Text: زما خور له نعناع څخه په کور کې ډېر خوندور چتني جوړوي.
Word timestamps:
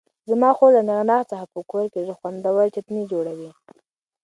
زما 0.29 0.49
خور 0.57 0.71
له 0.77 0.81
نعناع 0.91 1.21
څخه 1.31 1.45
په 1.53 1.59
کور 1.71 1.85
کې 1.91 1.99
ډېر 2.05 2.09
خوندور 2.19 2.63
چتني 2.75 3.03
جوړوي. 3.11 3.51